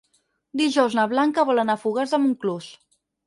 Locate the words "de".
2.17-2.21